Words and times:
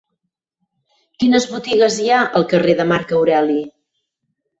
Quines 1.23 1.45
botigues 1.51 1.97
hi 2.05 2.09
ha 2.13 2.21
al 2.39 2.47
carrer 2.53 2.73
de 2.79 2.87
Marc 2.93 3.13
Aureli? 3.19 3.59